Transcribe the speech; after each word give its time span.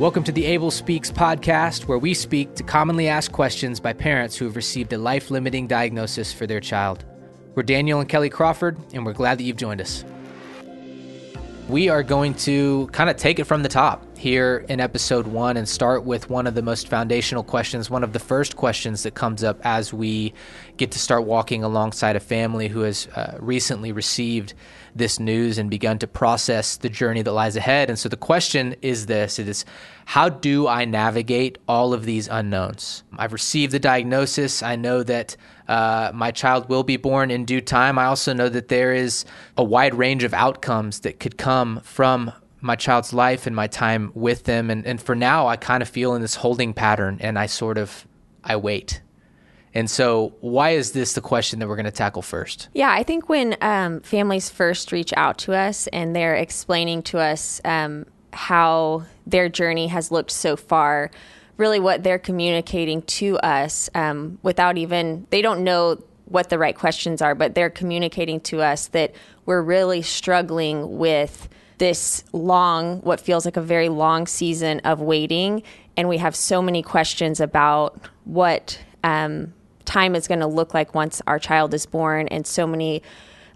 Welcome 0.00 0.24
to 0.24 0.32
the 0.32 0.46
Abel 0.46 0.70
Speaks 0.70 1.10
podcast, 1.12 1.86
where 1.86 1.98
we 1.98 2.14
speak 2.14 2.54
to 2.54 2.62
commonly 2.62 3.06
asked 3.06 3.32
questions 3.32 3.80
by 3.80 3.92
parents 3.92 4.34
who 4.34 4.46
have 4.46 4.56
received 4.56 4.94
a 4.94 4.98
life 4.98 5.30
limiting 5.30 5.66
diagnosis 5.66 6.32
for 6.32 6.46
their 6.46 6.58
child. 6.58 7.04
We're 7.54 7.64
Daniel 7.64 8.00
and 8.00 8.08
Kelly 8.08 8.30
Crawford, 8.30 8.78
and 8.94 9.04
we're 9.04 9.12
glad 9.12 9.36
that 9.36 9.42
you've 9.42 9.58
joined 9.58 9.82
us. 9.82 10.02
We 11.68 11.90
are 11.90 12.02
going 12.02 12.32
to 12.36 12.88
kind 12.92 13.10
of 13.10 13.18
take 13.18 13.40
it 13.40 13.44
from 13.44 13.62
the 13.62 13.68
top 13.68 14.09
here 14.20 14.66
in 14.68 14.80
episode 14.80 15.26
one 15.26 15.56
and 15.56 15.66
start 15.66 16.04
with 16.04 16.28
one 16.28 16.46
of 16.46 16.54
the 16.54 16.60
most 16.60 16.88
foundational 16.88 17.42
questions, 17.42 17.88
one 17.88 18.04
of 18.04 18.12
the 18.12 18.18
first 18.18 18.54
questions 18.54 19.02
that 19.02 19.14
comes 19.14 19.42
up 19.42 19.58
as 19.64 19.94
we 19.94 20.34
get 20.76 20.90
to 20.90 20.98
start 20.98 21.24
walking 21.24 21.64
alongside 21.64 22.16
a 22.16 22.20
family 22.20 22.68
who 22.68 22.80
has 22.80 23.06
uh, 23.16 23.38
recently 23.40 23.92
received 23.92 24.52
this 24.94 25.18
news 25.18 25.56
and 25.56 25.70
begun 25.70 25.98
to 25.98 26.06
process 26.06 26.76
the 26.76 26.90
journey 26.90 27.22
that 27.22 27.32
lies 27.32 27.56
ahead. 27.56 27.88
And 27.88 27.98
so 27.98 28.10
the 28.10 28.16
question 28.18 28.76
is 28.82 29.06
this 29.06 29.38
it 29.38 29.48
is 29.48 29.64
how 30.04 30.28
do 30.28 30.68
I 30.68 30.84
navigate 30.84 31.56
all 31.66 31.94
of 31.94 32.04
these 32.04 32.28
unknowns? 32.28 33.02
I've 33.16 33.32
received 33.32 33.72
the 33.72 33.78
diagnosis. 33.78 34.62
I 34.62 34.76
know 34.76 35.02
that 35.02 35.34
uh, 35.66 36.10
my 36.12 36.30
child 36.30 36.68
will 36.68 36.82
be 36.82 36.98
born 36.98 37.30
in 37.30 37.46
due 37.46 37.62
time. 37.62 37.98
I 37.98 38.04
also 38.04 38.34
know 38.34 38.50
that 38.50 38.68
there 38.68 38.92
is 38.92 39.24
a 39.56 39.64
wide 39.64 39.94
range 39.94 40.24
of 40.24 40.34
outcomes 40.34 41.00
that 41.00 41.20
could 41.20 41.38
come 41.38 41.80
from 41.84 42.32
my 42.60 42.76
child's 42.76 43.12
life 43.12 43.46
and 43.46 43.56
my 43.56 43.66
time 43.66 44.12
with 44.14 44.44
them. 44.44 44.70
And, 44.70 44.86
and 44.86 45.00
for 45.00 45.14
now 45.14 45.46
i 45.46 45.56
kind 45.56 45.82
of 45.82 45.88
feel 45.88 46.14
in 46.14 46.22
this 46.22 46.34
holding 46.34 46.74
pattern 46.74 47.18
and 47.20 47.38
i 47.38 47.46
sort 47.46 47.78
of 47.78 48.06
i 48.44 48.56
wait. 48.56 49.02
And 49.72 49.88
so 49.88 50.34
why 50.40 50.70
is 50.70 50.92
this 50.92 51.12
the 51.12 51.20
question 51.20 51.60
that 51.60 51.68
we're 51.68 51.76
going 51.76 51.84
to 51.84 51.92
tackle 51.92 52.22
first? 52.22 52.68
Yeah 52.74 52.90
i 52.92 53.02
think 53.02 53.28
when 53.28 53.56
um, 53.60 54.00
families 54.00 54.50
first 54.50 54.92
reach 54.92 55.12
out 55.16 55.38
to 55.38 55.54
us 55.54 55.86
and 55.88 56.14
they're 56.14 56.36
explaining 56.36 57.02
to 57.04 57.18
us 57.18 57.60
um, 57.64 58.06
how 58.32 59.04
their 59.26 59.48
journey 59.48 59.88
has 59.88 60.10
looked 60.10 60.30
so 60.30 60.56
far 60.56 61.10
really 61.56 61.78
what 61.78 62.02
they're 62.02 62.18
communicating 62.18 63.02
to 63.02 63.36
us 63.38 63.90
um, 63.94 64.38
without 64.42 64.78
even 64.78 65.26
they 65.30 65.42
don't 65.42 65.62
know 65.62 66.02
what 66.24 66.48
the 66.48 66.58
right 66.58 66.76
questions 66.76 67.20
are 67.20 67.34
but 67.34 67.54
they're 67.54 67.70
communicating 67.70 68.40
to 68.40 68.62
us 68.62 68.88
that 68.88 69.12
we're 69.46 69.62
really 69.62 70.00
struggling 70.00 70.98
with 70.98 71.48
this 71.80 72.22
long, 72.32 73.00
what 73.00 73.20
feels 73.20 73.46
like 73.46 73.56
a 73.56 73.62
very 73.62 73.88
long 73.88 74.26
season 74.26 74.80
of 74.80 75.00
waiting. 75.00 75.62
And 75.96 76.08
we 76.08 76.18
have 76.18 76.36
so 76.36 76.60
many 76.60 76.82
questions 76.82 77.40
about 77.40 77.98
what 78.24 78.78
um, 79.02 79.54
time 79.86 80.14
is 80.14 80.28
going 80.28 80.40
to 80.40 80.46
look 80.46 80.74
like 80.74 80.94
once 80.94 81.22
our 81.26 81.38
child 81.38 81.72
is 81.72 81.86
born, 81.86 82.28
and 82.28 82.46
so 82.46 82.66
many 82.66 83.02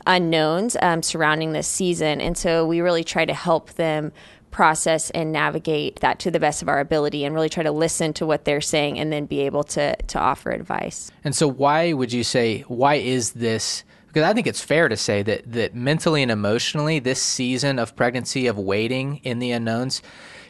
unknowns 0.07 0.75
um, 0.81 1.03
surrounding 1.03 1.53
this 1.53 1.69
season. 1.69 2.23
And 2.23 2.37
so 2.37 2.67
we 2.67 2.81
really 2.81 3.05
try 3.05 3.27
to 3.27 3.35
help 3.35 3.75
them 3.75 4.11
process 4.51 5.11
and 5.11 5.31
navigate 5.31 6.01
that 6.01 6.19
to 6.21 6.31
the 6.31 6.41
best 6.41 6.63
of 6.63 6.69
our 6.69 6.81
ability 6.81 7.25
and 7.25 7.35
really 7.35 7.49
try 7.51 7.63
to 7.63 7.73
listen 7.73 8.15
to 8.15 8.25
what 8.25 8.47
they're 8.47 8.61
saying 8.61 8.99
and 8.99 9.13
then 9.13 9.27
be 9.27 9.41
able 9.41 9.65
to 9.65 9.97
to 9.97 10.19
offer 10.19 10.51
advice. 10.51 11.11
And 11.25 11.35
so 11.35 11.47
why 11.47 11.93
would 11.93 12.13
you 12.13 12.25
say 12.25 12.61
why 12.69 12.95
is 12.95 13.33
this 13.33 13.85
because 14.15 14.31
I 14.31 14.33
think 14.33 14.47
it's 14.47 14.63
fair 14.63 14.89
to 14.89 14.97
say 14.97 15.25
that 15.25 15.53
that 15.53 15.75
mentally 15.75 16.23
and 16.23 16.31
emotionally, 16.31 17.01
this 17.01 17.21
season 17.21 17.81
of 17.81 17.97
pregnancy 17.97 18.47
of 18.47 18.57
waiting 18.57 19.17
in 19.25 19.41
the 19.41 19.51
unknowns 19.51 20.03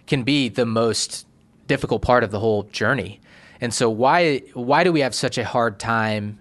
can 0.07 0.23
be 0.23 0.51
the 0.51 0.67
most 0.67 1.27
difficult 1.67 2.03
part 2.03 2.23
of 2.23 2.31
the 2.31 2.41
whole 2.41 2.65
journey. 2.65 3.21
And 3.63 3.73
so 3.73 3.89
why 3.89 4.41
why 4.53 4.85
do 4.85 4.93
we 4.93 5.01
have 5.01 5.15
such 5.15 5.39
a 5.39 5.47
hard 5.47 5.79
time 5.79 6.41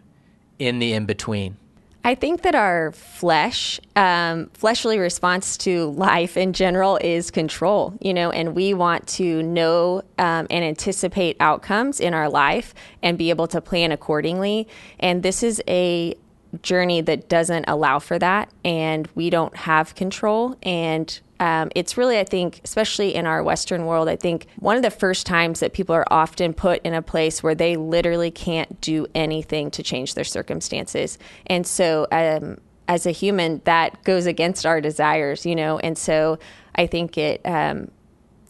in 0.60 0.80
the 0.80 0.92
in 0.92 1.06
between? 1.06 1.56
I 2.04 2.16
think 2.16 2.42
that 2.42 2.56
our 2.56 2.92
flesh, 2.92 3.80
um, 3.96 4.50
fleshly 4.54 5.00
response 5.00 5.56
to 5.60 5.92
life 5.92 6.36
in 6.36 6.52
general 6.52 6.98
is 6.98 7.32
control, 7.32 7.94
you 8.02 8.14
know, 8.14 8.32
and 8.32 8.54
we 8.54 8.74
want 8.74 9.08
to 9.08 9.42
know 9.42 10.02
um, 10.18 10.48
and 10.50 10.66
anticipate 10.66 11.38
outcomes 11.40 12.02
in 12.02 12.14
our 12.14 12.28
life 12.28 12.74
and 13.02 13.18
be 13.18 13.30
able 13.30 13.48
to 13.48 13.62
plan 13.62 13.94
accordingly. 13.94 14.68
And 15.00 15.24
this 15.24 15.44
is 15.44 15.64
a 15.66 16.18
journey 16.62 17.02
that 17.02 17.30
doesn't 17.30 17.66
allow 17.68 18.00
for 18.00 18.20
that, 18.20 18.50
and 18.64 19.08
we 19.16 19.30
don't 19.30 19.56
have 19.56 19.96
control. 19.96 20.58
And 20.62 21.20
um, 21.40 21.72
it's 21.76 21.98
really, 21.98 22.20
I 22.20 22.24
think, 22.24 22.62
especially 22.64 23.16
in 23.16 23.26
our 23.26 23.44
Western 23.44 23.86
world, 23.86 24.08
I 24.08 24.16
think 24.16 24.48
one 24.58 24.78
of 24.78 24.84
the 24.84 24.92
first 24.92 25.26
times 25.26 25.60
that 25.60 25.74
people 25.74 25.96
are 25.96 26.06
often 26.12 26.54
put 26.54 26.82
in 26.84 26.94
a 26.94 27.02
place 27.02 27.42
where 27.42 27.56
they 27.56 27.76
literally 27.76 28.32
can't 28.32 28.80
do 28.82 29.08
anything 29.16 29.72
to 29.72 29.84
change 29.84 30.14
their 30.14 30.24
circumstances. 30.24 31.18
And 31.48 31.66
so, 31.66 32.08
um, 32.12 32.60
as 32.88 33.06
a 33.06 33.12
human, 33.12 33.62
that 33.64 34.04
goes 34.04 34.26
against 34.26 34.66
our 34.66 34.82
desires, 34.82 35.46
you 35.46 35.56
know. 35.56 35.80
And 35.80 35.98
so, 35.98 36.38
I 36.76 36.88
think 36.88 37.18
it 37.18 37.42
um, 37.46 37.92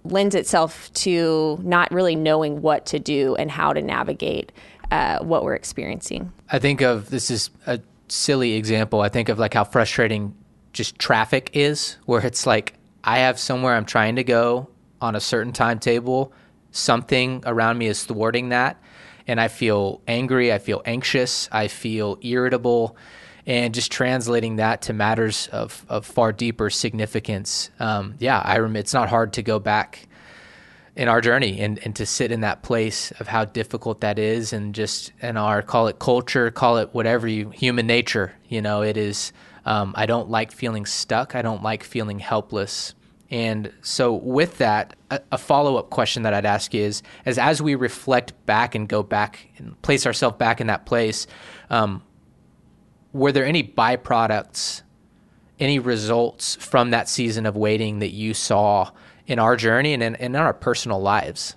lends 0.04 0.36
itself 0.36 0.92
to 0.94 1.60
not 1.64 1.92
really 1.92 2.16
knowing 2.16 2.62
what 2.62 2.86
to 2.88 3.00
do 3.00 3.36
and 3.36 3.50
how 3.50 3.74
to 3.74 3.82
navigate 3.82 4.52
uh, 4.92 5.20
what 5.24 5.44
we're 5.44 5.56
experiencing. 5.56 6.32
I 6.52 6.60
think 6.60 6.82
of 6.82 7.10
this 7.10 7.32
is 7.32 7.50
a 7.66 7.80
silly 8.14 8.54
example, 8.54 9.02
I 9.02 9.10
think 9.10 9.30
of 9.30 9.40
like 9.40 9.56
how 9.56 9.64
frustrating 9.64 10.36
just 10.72 11.00
traffic 11.00 11.50
is, 11.54 11.98
where 12.06 12.26
it's 12.26 12.46
like 12.46 12.76
I 13.04 13.20
have 13.20 13.40
somewhere 13.40 13.76
I'm 13.76 13.86
trying 13.86 14.16
to 14.18 14.24
go 14.24 14.70
on 15.02 15.16
a 15.16 15.20
certain 15.20 15.52
timetable, 15.52 16.32
something 16.72 17.44
around 17.46 17.78
me 17.78 17.88
is 17.88 18.04
thwarting 18.04 18.50
that, 18.50 18.82
and 19.28 19.42
I 19.42 19.48
feel 19.48 20.02
angry, 20.08 20.54
I 20.54 20.60
feel 20.60 20.82
anxious, 20.86 21.50
I 21.52 21.68
feel 21.68 22.18
irritable, 22.22 22.96
and 23.46 23.74
just 23.74 23.92
translating 23.92 24.58
that 24.58 24.84
to 24.84 24.94
matters 24.94 25.48
of, 25.48 25.86
of 25.90 26.06
far 26.06 26.32
deeper 26.32 26.70
significance. 26.70 27.72
Um, 27.80 28.16
yeah, 28.20 28.40
I 28.40 28.60
rem- 28.60 28.76
it's 28.76 28.94
not 28.94 29.10
hard 29.10 29.34
to 29.34 29.44
go 29.44 29.60
back 29.60 30.08
in 30.96 31.08
our 31.08 31.22
journey 31.22 31.60
and, 31.60 31.80
and 31.84 31.96
to 31.96 32.06
sit 32.06 32.32
in 32.32 32.42
that 32.42 32.62
place 32.62 33.12
of 33.20 33.28
how 33.28 33.46
difficult 33.46 34.02
that 34.02 34.20
is 34.20 34.54
and 34.54 34.76
just 34.76 35.12
in 35.22 35.38
our 35.38 35.62
call 35.62 35.88
it 35.88 35.98
culture 36.00 36.52
call 36.52 36.78
it 36.78 36.90
whatever 36.94 37.28
you 37.28 37.50
human 37.50 37.88
nature 37.88 38.34
you 38.48 38.62
know 38.62 38.84
it 38.84 38.96
is 38.96 39.34
um, 39.66 39.94
i 39.98 40.06
don't 40.06 40.30
like 40.30 40.52
feeling 40.52 40.86
stuck. 40.86 41.36
I 41.36 41.42
don't 41.42 41.64
like 41.64 41.84
feeling 41.84 42.20
helpless. 42.20 42.94
And 43.32 43.72
so 43.82 44.14
with 44.14 44.60
that 44.60 44.96
a, 45.10 45.22
a 45.32 45.38
follow-up 45.38 45.90
question 45.90 46.24
that 46.24 46.34
i'd 46.34 46.46
ask 46.46 46.74
you 46.74 46.84
is 46.84 47.02
as 47.26 47.38
as 47.40 47.62
we 47.62 47.74
reflect 47.76 48.34
back 48.46 48.76
and 48.76 48.88
go 48.88 49.02
back 49.02 49.48
and 49.58 49.82
place 49.82 50.06
ourselves 50.06 50.38
back 50.38 50.62
in 50.62 50.68
that 50.68 50.86
place 50.86 51.26
um, 51.70 52.04
were 53.14 53.32
there 53.32 53.46
any 53.46 53.64
byproducts 53.64 54.84
any 55.60 55.80
results 55.80 56.56
from 56.58 56.92
that 56.92 57.08
season 57.08 57.46
of 57.46 57.56
waiting 57.56 58.00
that 58.00 58.12
you 58.12 58.34
saw 58.34 58.92
in 59.28 59.40
our 59.40 59.56
journey 59.56 59.94
and 59.94 60.04
in, 60.04 60.16
in 60.16 60.36
our 60.36 60.54
personal 60.54 61.02
lives. 61.02 61.56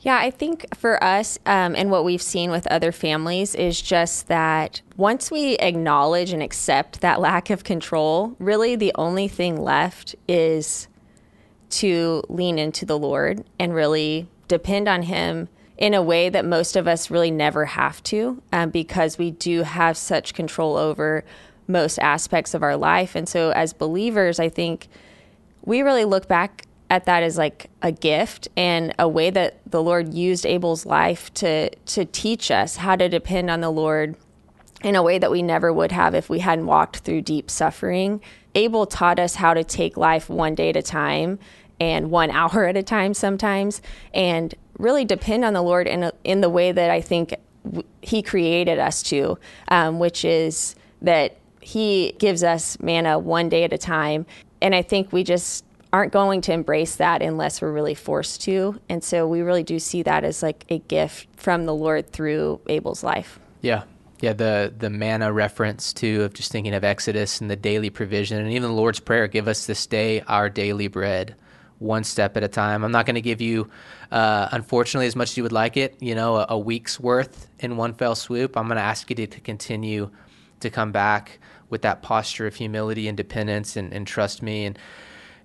Yeah, 0.00 0.18
I 0.18 0.30
think 0.30 0.66
for 0.76 1.02
us 1.02 1.38
um, 1.46 1.74
and 1.74 1.90
what 1.90 2.04
we've 2.04 2.22
seen 2.22 2.50
with 2.50 2.66
other 2.68 2.92
families 2.92 3.54
is 3.54 3.80
just 3.80 4.28
that 4.28 4.80
once 4.96 5.30
we 5.30 5.54
acknowledge 5.56 6.32
and 6.32 6.42
accept 6.42 7.00
that 7.00 7.20
lack 7.20 7.50
of 7.50 7.64
control, 7.64 8.36
really 8.38 8.76
the 8.76 8.92
only 8.94 9.26
thing 9.26 9.60
left 9.60 10.14
is 10.28 10.86
to 11.70 12.22
lean 12.28 12.58
into 12.58 12.86
the 12.86 12.98
Lord 12.98 13.44
and 13.58 13.74
really 13.74 14.28
depend 14.46 14.88
on 14.88 15.02
Him 15.02 15.48
in 15.76 15.92
a 15.92 16.02
way 16.02 16.28
that 16.28 16.44
most 16.44 16.76
of 16.76 16.86
us 16.86 17.10
really 17.10 17.30
never 17.30 17.64
have 17.64 18.02
to 18.04 18.40
um, 18.52 18.70
because 18.70 19.18
we 19.18 19.30
do 19.30 19.62
have 19.62 19.96
such 19.96 20.34
control 20.34 20.76
over 20.76 21.24
most 21.66 21.98
aspects 21.98 22.54
of 22.54 22.62
our 22.62 22.76
life. 22.76 23.14
And 23.14 23.28
so, 23.28 23.50
as 23.50 23.72
believers, 23.72 24.38
I 24.38 24.48
think 24.48 24.88
we 25.64 25.82
really 25.82 26.04
look 26.04 26.28
back 26.28 26.65
at 26.88 27.04
that 27.06 27.22
as 27.22 27.36
like 27.36 27.70
a 27.82 27.90
gift 27.92 28.48
and 28.56 28.94
a 28.98 29.08
way 29.08 29.30
that 29.30 29.58
the 29.70 29.82
Lord 29.82 30.14
used 30.14 30.46
Abel's 30.46 30.86
life 30.86 31.32
to 31.34 31.70
to 31.70 32.04
teach 32.04 32.50
us 32.50 32.76
how 32.76 32.96
to 32.96 33.08
depend 33.08 33.50
on 33.50 33.60
the 33.60 33.70
Lord 33.70 34.16
in 34.82 34.94
a 34.94 35.02
way 35.02 35.18
that 35.18 35.30
we 35.30 35.42
never 35.42 35.72
would 35.72 35.92
have 35.92 36.14
if 36.14 36.28
we 36.28 36.40
hadn't 36.40 36.66
walked 36.66 36.98
through 36.98 37.22
deep 37.22 37.50
suffering. 37.50 38.20
Abel 38.54 38.86
taught 38.86 39.18
us 39.18 39.34
how 39.34 39.54
to 39.54 39.64
take 39.64 39.96
life 39.96 40.28
one 40.28 40.54
day 40.54 40.70
at 40.70 40.76
a 40.76 40.82
time 40.82 41.38
and 41.80 42.10
one 42.10 42.30
hour 42.40 42.66
at 42.66 42.76
a 42.76 42.82
time 42.82 43.14
sometimes 43.14 43.82
and 44.14 44.54
really 44.78 45.04
depend 45.04 45.44
on 45.44 45.54
the 45.54 45.62
Lord 45.62 45.86
in 45.86 46.04
a, 46.04 46.12
in 46.24 46.40
the 46.40 46.50
way 46.50 46.72
that 46.72 46.90
I 46.90 47.00
think 47.00 47.34
w- 47.64 47.84
he 48.02 48.22
created 48.22 48.78
us 48.78 49.02
to, 49.04 49.38
um, 49.68 49.98
which 49.98 50.24
is 50.24 50.74
that 51.02 51.36
he 51.60 52.14
gives 52.18 52.44
us 52.44 52.78
manna 52.80 53.18
one 53.18 53.48
day 53.48 53.64
at 53.64 53.72
a 53.72 53.78
time. 53.78 54.26
And 54.62 54.74
I 54.74 54.82
think 54.82 55.12
we 55.12 55.24
just 55.24 55.64
aren't 55.96 56.12
going 56.12 56.42
to 56.42 56.52
embrace 56.52 56.96
that 56.96 57.22
unless 57.22 57.62
we're 57.62 57.72
really 57.72 57.94
forced 57.94 58.42
to. 58.42 58.78
And 58.90 59.02
so 59.02 59.26
we 59.26 59.40
really 59.40 59.62
do 59.62 59.78
see 59.78 60.02
that 60.02 60.24
as 60.24 60.42
like 60.42 60.66
a 60.68 60.78
gift 60.80 61.26
from 61.36 61.64
the 61.64 61.74
Lord 61.74 62.12
through 62.12 62.60
Abel's 62.66 63.02
life. 63.02 63.40
Yeah. 63.62 63.84
Yeah, 64.20 64.32
the 64.32 64.72
the 64.76 64.90
manna 64.90 65.32
reference 65.32 65.92
too 65.92 66.22
of 66.22 66.32
just 66.34 66.50
thinking 66.52 66.74
of 66.74 66.84
Exodus 66.84 67.40
and 67.40 67.50
the 67.50 67.56
daily 67.56 67.90
provision 67.90 68.38
and 68.38 68.50
even 68.50 68.62
the 68.62 68.76
Lord's 68.76 69.00
prayer, 69.00 69.26
give 69.26 69.46
us 69.48 69.66
this 69.66 69.86
day 69.86 70.20
our 70.22 70.48
daily 70.48 70.88
bread, 70.88 71.34
one 71.78 72.04
step 72.04 72.36
at 72.36 72.42
a 72.42 72.48
time. 72.48 72.82
I'm 72.84 72.92
not 72.92 73.04
going 73.04 73.16
to 73.16 73.20
give 73.20 73.42
you, 73.42 73.70
uh, 74.10 74.48
unfortunately, 74.52 75.06
as 75.06 75.16
much 75.16 75.30
as 75.30 75.36
you 75.36 75.42
would 75.42 75.52
like 75.52 75.76
it, 75.76 75.96
you 76.00 76.14
know, 76.14 76.36
a, 76.36 76.46
a 76.50 76.58
week's 76.58 76.98
worth 76.98 77.48
in 77.58 77.76
one 77.76 77.92
fell 77.92 78.14
swoop. 78.14 78.56
I'm 78.56 78.68
going 78.68 78.76
to 78.76 78.82
ask 78.82 79.08
you 79.10 79.16
to, 79.16 79.26
to 79.26 79.40
continue 79.40 80.10
to 80.60 80.70
come 80.70 80.92
back 80.92 81.38
with 81.68 81.82
that 81.82 82.00
posture 82.00 82.46
of 82.46 82.54
humility 82.54 83.08
and 83.08 83.16
dependence 83.16 83.76
and, 83.76 83.92
and 83.92 84.06
trust 84.06 84.42
me. 84.42 84.64
And 84.64 84.78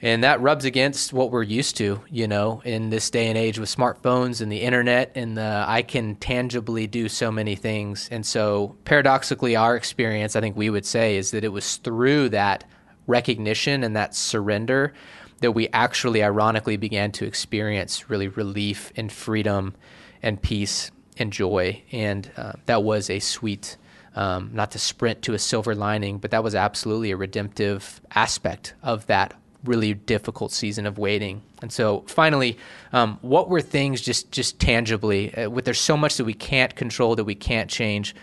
And 0.04 0.24
that 0.24 0.42
rubs 0.42 0.66
against 0.66 1.14
what 1.14 1.30
we're 1.30 1.44
used 1.44 1.78
to, 1.78 2.02
you 2.10 2.28
know, 2.28 2.62
in 2.66 2.90
this 2.90 3.12
day 3.12 3.28
and 3.28 3.38
age 3.38 3.60
with 3.60 3.70
smartphones 3.74 4.42
and 4.42 4.52
the 4.52 4.62
internet 4.62 5.12
and 5.14 5.38
the 5.38 5.64
I 5.68 5.84
can 5.84 6.16
tangibly 6.16 6.88
do 6.88 7.08
so 7.08 7.32
many 7.32 7.56
things. 7.56 8.10
And 8.12 8.26
so 8.26 8.76
paradoxically 8.84 9.56
our 9.56 9.76
experience, 9.76 10.36
I 10.36 10.42
think 10.42 10.58
we 10.58 10.72
would 10.72 10.86
say 10.88 11.18
is 11.18 11.32
that 11.32 11.44
it 11.44 11.50
was 11.50 11.78
through 11.78 12.30
that 12.30 12.64
recognition 13.06 13.84
and 13.84 13.96
that 13.96 14.16
surrender 14.16 14.94
that 15.42 15.52
we 15.52 15.68
actually 15.70 16.24
ironically 16.24 16.78
began 16.78 17.12
to 17.12 17.26
experience 17.26 18.10
really 18.10 18.28
relief 18.28 18.92
and 18.96 19.12
freedom 19.12 19.76
and 20.24 20.42
peace 20.42 20.92
and 21.18 21.32
joy. 21.32 21.82
And 21.92 22.32
uh, 22.38 22.54
that 22.66 22.84
was 22.84 23.10
a 23.10 23.20
sweet, 23.20 23.78
um, 24.16 24.50
not 24.54 24.72
to 24.72 24.80
sprint 24.80 25.24
to 25.24 25.34
a 25.34 25.40
silver 25.40 25.76
lining, 25.76 26.20
but 26.20 26.32
that 26.32 26.44
was 26.44 26.56
absolutely 26.56 27.12
a 27.12 27.18
redemptive 27.18 28.02
aspect 28.14 28.76
of 28.82 29.08
that 29.08 29.34
really 29.64 29.94
difficult 29.94 30.52
season 30.52 30.86
of 30.86 30.98
waiting. 30.98 31.42
And 31.62 31.72
so, 31.72 32.04
finally, 32.08 32.58
um, 32.94 33.20
what 33.22 33.50
were 33.50 33.62
things 33.62 34.02
just 34.02 34.32
just 34.32 34.60
tangibly? 34.60 35.34
Uh, 35.36 35.50
with 35.50 35.66
there's 35.66 35.80
so 35.80 35.98
much 35.98 36.18
that 36.18 36.26
we 36.26 36.34
can't 36.34 36.76
control 36.76 37.16
that 37.16 37.26
we 37.26 37.36
can't 37.36 37.70
change. 37.70 38.16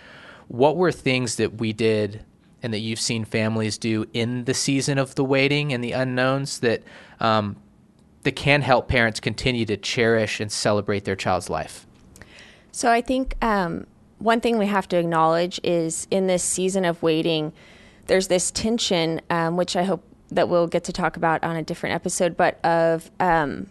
What 0.48 0.76
were 0.76 0.92
things 0.92 1.36
that 1.36 1.58
we 1.58 1.72
did 1.72 2.24
and 2.62 2.72
that 2.72 2.78
you've 2.78 3.00
seen 3.00 3.24
families 3.24 3.78
do 3.78 4.06
in 4.12 4.44
the 4.44 4.54
season 4.54 4.98
of 4.98 5.14
the 5.14 5.24
waiting 5.24 5.72
and 5.72 5.84
the 5.84 5.92
unknowns 5.92 6.60
that 6.60 6.82
um, 7.20 7.56
that 8.22 8.32
can 8.32 8.62
help 8.62 8.88
parents 8.88 9.20
continue 9.20 9.64
to 9.66 9.76
cherish 9.76 10.40
and 10.40 10.50
celebrate 10.50 11.04
their 11.04 11.16
child's 11.16 11.48
life? 11.48 11.86
So 12.72 12.90
I 12.90 13.00
think 13.00 13.36
um, 13.42 13.86
one 14.18 14.40
thing 14.40 14.58
we 14.58 14.66
have 14.66 14.88
to 14.88 14.96
acknowledge 14.96 15.60
is 15.62 16.06
in 16.10 16.26
this 16.26 16.42
season 16.42 16.84
of 16.84 17.02
waiting, 17.02 17.52
there's 18.06 18.28
this 18.28 18.50
tension, 18.50 19.20
um, 19.30 19.56
which 19.56 19.76
I 19.76 19.84
hope 19.84 20.04
that 20.30 20.48
we'll 20.48 20.66
get 20.66 20.84
to 20.84 20.92
talk 20.92 21.16
about 21.16 21.42
on 21.42 21.56
a 21.56 21.62
different 21.62 21.94
episode, 21.94 22.36
but 22.36 22.62
of 22.64 23.10
um, 23.20 23.68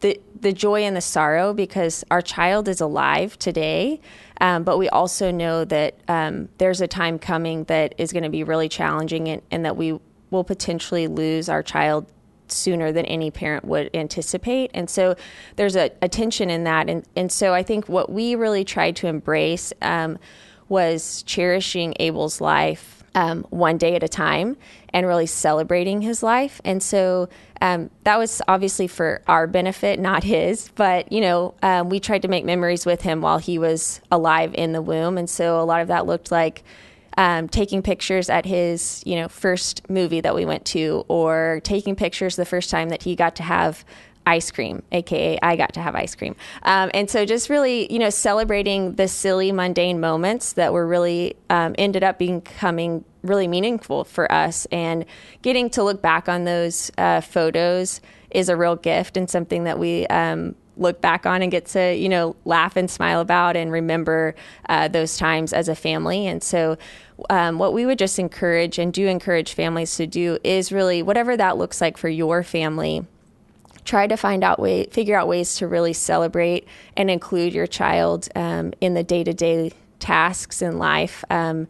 the 0.00 0.20
the 0.40 0.52
joy 0.52 0.82
and 0.82 0.96
the 0.96 1.00
sorrow 1.00 1.52
because 1.52 2.04
our 2.10 2.22
child 2.22 2.68
is 2.68 2.80
alive 2.80 3.38
today, 3.38 4.00
um, 4.40 4.62
but 4.62 4.78
we 4.78 4.88
also 4.88 5.30
know 5.30 5.64
that 5.64 5.98
um, 6.06 6.48
there's 6.58 6.80
a 6.80 6.86
time 6.86 7.18
coming 7.18 7.64
that 7.64 7.94
is 7.98 8.12
going 8.12 8.22
to 8.22 8.30
be 8.30 8.44
really 8.44 8.68
challenging 8.68 9.28
and, 9.28 9.42
and 9.50 9.64
that 9.64 9.76
we 9.76 9.98
will 10.30 10.44
potentially 10.44 11.06
lose 11.06 11.48
our 11.48 11.62
child 11.62 12.06
sooner 12.46 12.92
than 12.92 13.04
any 13.06 13.30
parent 13.30 13.64
would 13.64 13.90
anticipate. 13.94 14.70
And 14.74 14.88
so 14.88 15.16
there's 15.56 15.76
a, 15.76 15.90
a 16.00 16.08
tension 16.08 16.50
in 16.50 16.64
that. 16.64 16.88
And, 16.88 17.04
and 17.16 17.30
so 17.30 17.52
I 17.52 17.62
think 17.62 17.88
what 17.88 18.10
we 18.10 18.34
really 18.34 18.64
tried 18.64 18.96
to 18.96 19.06
embrace 19.06 19.72
um, 19.82 20.18
was 20.68 21.22
cherishing 21.24 21.94
Abel's 21.98 22.40
life 22.40 23.02
um, 23.14 23.44
one 23.50 23.78
day 23.78 23.94
at 23.96 24.02
a 24.02 24.08
time 24.08 24.56
and 24.92 25.06
really 25.06 25.26
celebrating 25.26 26.02
his 26.02 26.22
life. 26.22 26.60
And 26.64 26.82
so 26.82 27.28
um, 27.60 27.90
that 28.04 28.18
was 28.18 28.40
obviously 28.48 28.86
for 28.86 29.22
our 29.26 29.46
benefit, 29.46 29.98
not 29.98 30.24
his. 30.24 30.70
But, 30.74 31.12
you 31.12 31.20
know, 31.20 31.54
um, 31.62 31.88
we 31.88 32.00
tried 32.00 32.22
to 32.22 32.28
make 32.28 32.44
memories 32.44 32.86
with 32.86 33.02
him 33.02 33.20
while 33.20 33.38
he 33.38 33.58
was 33.58 34.00
alive 34.10 34.54
in 34.54 34.72
the 34.72 34.82
womb. 34.82 35.18
And 35.18 35.28
so 35.28 35.60
a 35.60 35.64
lot 35.64 35.80
of 35.80 35.88
that 35.88 36.06
looked 36.06 36.30
like 36.30 36.62
um, 37.16 37.48
taking 37.48 37.82
pictures 37.82 38.30
at 38.30 38.46
his, 38.46 39.02
you 39.04 39.16
know, 39.16 39.28
first 39.28 39.88
movie 39.90 40.20
that 40.20 40.34
we 40.34 40.44
went 40.44 40.64
to, 40.66 41.04
or 41.08 41.60
taking 41.64 41.96
pictures 41.96 42.36
the 42.36 42.44
first 42.44 42.70
time 42.70 42.90
that 42.90 43.02
he 43.02 43.16
got 43.16 43.34
to 43.36 43.42
have 43.42 43.84
ice 44.28 44.50
cream, 44.50 44.82
aka 44.92 45.38
I 45.42 45.56
got 45.56 45.72
to 45.72 45.80
have 45.80 45.94
ice 45.94 46.14
cream. 46.14 46.36
Um, 46.62 46.90
and 46.92 47.08
so 47.08 47.24
just 47.24 47.48
really, 47.48 47.90
you 47.90 47.98
know, 47.98 48.10
celebrating 48.10 48.94
the 48.94 49.08
silly, 49.08 49.50
mundane 49.52 50.00
moments 50.00 50.52
that 50.52 50.72
were 50.72 50.86
really 50.86 51.34
um, 51.48 51.74
ended 51.78 52.04
up 52.04 52.18
becoming 52.18 53.04
really 53.22 53.48
meaningful 53.48 54.04
for 54.04 54.30
us, 54.30 54.66
and 54.70 55.06
getting 55.42 55.70
to 55.70 55.82
look 55.82 56.02
back 56.02 56.28
on 56.28 56.44
those 56.44 56.92
uh, 56.98 57.22
photos 57.22 58.00
is 58.30 58.50
a 58.50 58.56
real 58.56 58.76
gift 58.76 59.16
and 59.16 59.30
something 59.30 59.64
that 59.64 59.78
we 59.78 60.06
um, 60.08 60.54
look 60.76 61.00
back 61.00 61.24
on 61.24 61.40
and 61.40 61.50
get 61.50 61.64
to 61.64 61.94
you 61.94 62.08
know 62.08 62.36
laugh 62.44 62.76
and 62.76 62.90
smile 62.90 63.20
about 63.20 63.56
and 63.56 63.72
remember 63.72 64.34
uh, 64.68 64.86
those 64.88 65.16
times 65.16 65.52
as 65.54 65.68
a 65.68 65.74
family 65.74 66.26
and 66.26 66.42
so 66.42 66.76
um, 67.30 67.58
what 67.58 67.72
we 67.72 67.84
would 67.84 67.98
just 67.98 68.18
encourage 68.18 68.78
and 68.78 68.92
do 68.92 69.08
encourage 69.08 69.54
families 69.54 69.96
to 69.96 70.06
do 70.06 70.38
is 70.44 70.70
really 70.70 71.02
whatever 71.02 71.36
that 71.36 71.56
looks 71.56 71.80
like 71.80 71.96
for 71.96 72.08
your 72.08 72.42
family 72.44 73.04
try 73.88 74.06
to 74.06 74.16
find 74.16 74.44
out 74.44 74.60
way 74.60 74.84
figure 74.90 75.16
out 75.16 75.26
ways 75.26 75.56
to 75.56 75.66
really 75.66 75.94
celebrate 75.94 76.68
and 76.96 77.10
include 77.10 77.54
your 77.54 77.66
child 77.66 78.28
um, 78.36 78.72
in 78.82 78.92
the 78.92 79.02
day-to-day 79.02 79.72
tasks 79.98 80.60
in 80.60 80.78
life 80.78 81.24
um, 81.30 81.66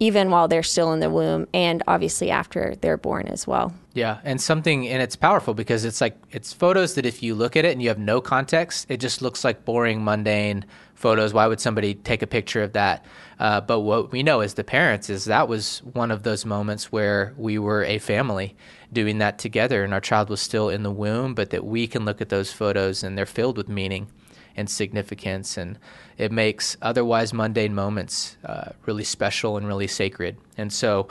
even 0.00 0.30
while 0.30 0.48
they're 0.48 0.64
still 0.64 0.92
in 0.92 0.98
the 0.98 1.08
womb 1.08 1.46
and 1.54 1.82
obviously 1.86 2.30
after 2.30 2.74
they're 2.80 2.96
born 2.96 3.28
as 3.28 3.46
well. 3.46 3.72
Yeah, 3.92 4.18
and 4.24 4.40
something 4.40 4.88
and 4.88 5.02
it's 5.02 5.14
powerful 5.14 5.54
because 5.54 5.84
it's 5.84 6.00
like 6.00 6.16
it's 6.32 6.52
photos 6.52 6.94
that 6.94 7.06
if 7.06 7.22
you 7.22 7.34
look 7.34 7.56
at 7.56 7.64
it 7.64 7.72
and 7.72 7.82
you 7.82 7.88
have 7.88 7.98
no 7.98 8.20
context, 8.20 8.86
it 8.88 8.98
just 8.98 9.20
looks 9.20 9.44
like 9.44 9.64
boring, 9.64 10.02
mundane 10.02 10.64
photos. 11.00 11.32
Why 11.32 11.46
would 11.46 11.60
somebody 11.60 11.94
take 11.94 12.20
a 12.20 12.26
picture 12.26 12.62
of 12.62 12.74
that? 12.74 13.04
Uh, 13.38 13.60
but 13.62 13.80
what 13.80 14.12
we 14.12 14.22
know 14.22 14.40
as 14.40 14.54
the 14.54 14.64
parents 14.64 15.08
is 15.08 15.24
that 15.24 15.48
was 15.48 15.78
one 15.78 16.10
of 16.10 16.24
those 16.24 16.44
moments 16.44 16.92
where 16.92 17.32
we 17.38 17.58
were 17.58 17.82
a 17.84 17.98
family 17.98 18.54
doing 18.92 19.16
that 19.18 19.38
together, 19.38 19.82
and 19.82 19.94
our 19.94 20.00
child 20.00 20.28
was 20.28 20.42
still 20.42 20.68
in 20.68 20.82
the 20.82 20.90
womb, 20.90 21.34
but 21.34 21.50
that 21.50 21.64
we 21.64 21.86
can 21.86 22.04
look 22.04 22.20
at 22.20 22.28
those 22.28 22.52
photos 22.52 23.02
and 23.02 23.16
they're 23.16 23.24
filled 23.24 23.56
with 23.56 23.68
meaning 23.68 24.08
and 24.56 24.68
significance, 24.68 25.56
and 25.56 25.78
it 26.18 26.30
makes 26.30 26.76
otherwise 26.82 27.32
mundane 27.32 27.74
moments 27.74 28.36
uh, 28.44 28.72
really 28.84 29.04
special 29.04 29.56
and 29.56 29.66
really 29.66 29.86
sacred. 29.86 30.36
And 30.58 30.70
so, 30.70 31.08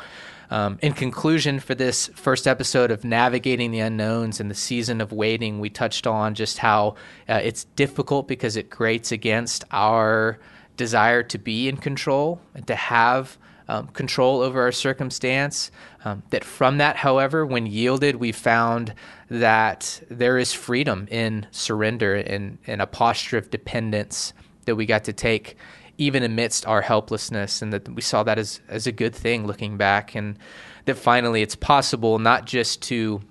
um, 0.49 0.79
in 0.81 0.93
conclusion, 0.93 1.59
for 1.59 1.75
this 1.75 2.07
first 2.15 2.47
episode 2.47 2.89
of 2.89 3.03
Navigating 3.03 3.71
the 3.71 3.79
Unknowns 3.79 4.39
and 4.39 4.49
the 4.49 4.55
Season 4.55 4.99
of 4.99 5.11
Waiting, 5.11 5.59
we 5.59 5.69
touched 5.69 6.07
on 6.07 6.33
just 6.33 6.57
how 6.57 6.95
uh, 7.27 7.39
it's 7.43 7.65
difficult 7.75 8.27
because 8.27 8.55
it 8.55 8.69
grates 8.69 9.11
against 9.11 9.63
our 9.71 10.39
desire 10.75 11.21
to 11.23 11.37
be 11.37 11.69
in 11.69 11.77
control 11.77 12.41
and 12.55 12.65
to 12.65 12.75
have 12.75 13.37
um, 13.67 13.87
control 13.89 14.41
over 14.41 14.61
our 14.61 14.71
circumstance. 14.71 15.69
Um, 16.03 16.23
that 16.31 16.43
from 16.43 16.79
that, 16.79 16.95
however, 16.95 17.45
when 17.45 17.67
yielded, 17.67 18.15
we 18.15 18.31
found 18.31 18.93
that 19.29 20.01
there 20.09 20.39
is 20.39 20.53
freedom 20.53 21.07
in 21.11 21.45
surrender 21.51 22.15
and, 22.15 22.57
and 22.65 22.81
a 22.81 22.87
posture 22.87 23.37
of 23.37 23.51
dependence 23.51 24.33
that 24.65 24.75
we 24.75 24.85
got 24.85 25.03
to 25.03 25.13
take 25.13 25.57
even 25.99 26.23
amidst 26.23 26.65
our 26.65 26.81
helplessness, 26.81 27.61
and 27.61 27.71
that 27.73 27.87
we 27.89 28.01
saw 28.01 28.23
that 28.23 28.39
as, 28.39 28.61
as 28.67 28.87
a 28.87 28.91
good 28.91 29.13
thing 29.13 29.45
looking 29.45 29.77
back, 29.77 30.15
and 30.15 30.37
that 30.85 30.95
finally 30.95 31.41
it's 31.41 31.55
possible 31.55 32.17
not 32.17 32.45
just 32.45 32.81
to 32.83 33.21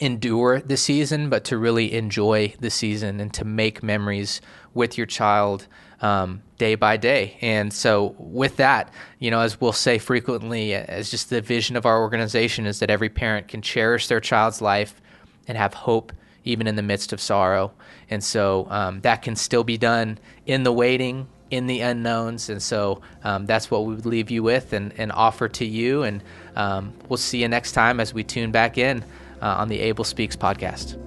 endure 0.00 0.60
the 0.60 0.76
season, 0.76 1.30
but 1.30 1.44
to 1.44 1.56
really 1.56 1.94
enjoy 1.94 2.54
the 2.60 2.70
season 2.70 3.18
and 3.18 3.32
to 3.32 3.44
make 3.44 3.82
memories 3.82 4.40
with 4.74 4.98
your 4.98 5.06
child 5.06 5.66
um, 6.02 6.42
day 6.58 6.74
by 6.74 6.96
day. 6.96 7.38
And 7.40 7.72
so, 7.72 8.14
with 8.18 8.56
that, 8.56 8.92
you 9.18 9.30
know, 9.30 9.40
as 9.40 9.60
we'll 9.60 9.72
say 9.72 9.98
frequently, 9.98 10.74
as 10.74 11.10
just 11.10 11.30
the 11.30 11.40
vision 11.40 11.76
of 11.76 11.86
our 11.86 12.00
organization 12.00 12.66
is 12.66 12.80
that 12.80 12.90
every 12.90 13.08
parent 13.08 13.48
can 13.48 13.62
cherish 13.62 14.08
their 14.08 14.20
child's 14.20 14.60
life 14.60 15.00
and 15.48 15.56
have 15.56 15.74
hope 15.74 16.12
even 16.44 16.66
in 16.66 16.76
the 16.76 16.82
midst 16.82 17.12
of 17.12 17.20
sorrow. 17.20 17.72
And 18.10 18.22
so, 18.22 18.66
um, 18.70 19.00
that 19.00 19.22
can 19.22 19.36
still 19.36 19.64
be 19.64 19.78
done 19.78 20.18
in 20.44 20.62
the 20.62 20.72
waiting, 20.72 21.28
in 21.50 21.66
the 21.66 21.80
unknowns. 21.80 22.48
And 22.48 22.62
so, 22.62 23.00
um, 23.24 23.46
that's 23.46 23.70
what 23.70 23.84
we 23.84 23.94
would 23.94 24.06
leave 24.06 24.30
you 24.30 24.42
with 24.42 24.72
and, 24.72 24.92
and 24.98 25.12
offer 25.12 25.48
to 25.48 25.64
you. 25.64 26.02
And 26.02 26.22
um, 26.56 26.92
we'll 27.08 27.16
see 27.16 27.42
you 27.42 27.48
next 27.48 27.72
time 27.72 28.00
as 28.00 28.12
we 28.12 28.24
tune 28.24 28.50
back 28.50 28.78
in 28.78 29.04
uh, 29.40 29.46
on 29.46 29.68
the 29.68 29.80
Abel 29.80 30.04
Speaks 30.04 30.36
podcast. 30.36 31.00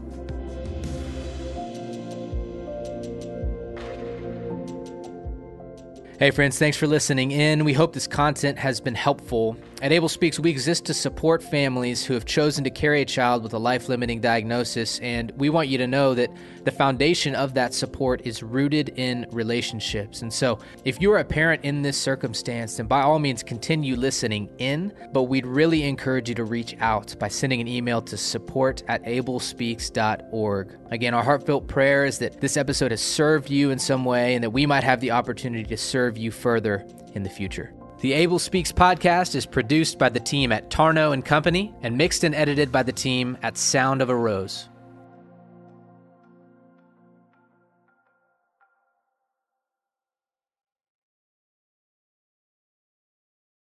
Hey, 6.20 6.32
friends, 6.32 6.60
thanks 6.60 6.76
for 6.76 6.86
listening 6.86 7.32
in. 7.32 7.64
We 7.64 7.72
hope 7.72 7.94
this 7.94 8.06
content 8.06 8.58
has 8.58 8.82
been 8.82 8.96
helpful. 8.96 9.56
At 9.82 9.94
Abel 9.94 10.10
Speaks, 10.10 10.38
we 10.38 10.50
exist 10.50 10.84
to 10.86 10.94
support 10.94 11.42
families 11.42 12.04
who 12.04 12.14
have 12.14 12.26
chosen 12.26 12.66
to 12.66 12.70
carry 12.70 13.02
a 13.02 13.06
child 13.06 13.44
with 13.44 13.54
a 13.54 13.58
life 13.58 13.88
limiting 13.88 14.20
diagnosis, 14.20 15.00
and 15.00 15.32
we 15.38 15.50
want 15.50 15.70
you 15.70 15.78
to 15.78 15.88
know 15.88 16.14
that 16.16 16.30
the 16.66 16.72
foundation 16.72 17.34
of 17.34 17.54
that 17.54 17.74
support 17.74 18.20
is 18.26 18.44
rooted 18.44 18.90
in 18.98 19.26
relationships. 19.32 20.22
And 20.22 20.34
so, 20.34 20.60
if 20.84 21.00
you're 21.00 21.20
a 21.20 21.24
parent 21.24 21.64
in 21.64 21.82
this 21.82 21.98
circumstance, 21.98 22.76
then 22.76 22.88
by 22.88 23.04
all 23.04 23.20
means 23.20 23.42
continue 23.42 23.96
listening 23.96 24.50
in, 24.58 24.94
but 25.14 25.24
we'd 25.24 25.48
really 25.48 25.84
encourage 25.84 26.28
you 26.28 26.36
to 26.36 26.44
reach 26.44 26.76
out 26.82 27.18
by 27.18 27.30
sending 27.30 27.62
an 27.62 27.68
email 27.70 28.02
to 28.02 28.18
support 28.18 28.84
at 28.90 29.02
abelspeaks.org. 29.06 30.78
Again, 30.92 31.14
our 31.14 31.24
heartfelt 31.24 31.70
prayer 31.70 32.04
is 32.04 32.20
that 32.20 32.42
this 32.42 32.58
episode 32.58 32.92
has 32.92 33.02
served 33.02 33.50
you 33.50 33.72
in 33.72 33.80
some 33.80 34.04
way 34.04 34.36
and 34.36 34.44
that 34.44 34.50
we 34.50 34.66
might 34.66 34.84
have 34.84 35.00
the 35.00 35.12
opportunity 35.12 35.64
to 35.64 35.78
serve 35.78 36.18
you 36.18 36.32
further 36.32 36.86
in 37.14 37.24
the 37.24 37.30
future. 37.30 37.74
The 38.02 38.14
Abel 38.14 38.40
Speaks 38.40 38.72
podcast 38.72 39.36
is 39.36 39.46
produced 39.46 40.00
by 40.00 40.08
the 40.08 40.22
team 40.22 40.54
at 40.54 40.70
Tarno 40.70 41.12
and 41.12 41.26
Company 41.26 41.76
and 41.82 41.98
mixed 41.98 42.24
and 42.24 42.34
edited 42.34 42.72
by 42.72 42.82
the 42.82 42.94
team 42.94 43.38
at 43.44 43.58
Sound 43.58 44.02
of 44.02 44.10
a 44.10 44.16
Rose. 44.16 44.69